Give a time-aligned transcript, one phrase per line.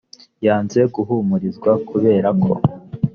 [0.45, 2.51] yanze guhumurizwa kubera ko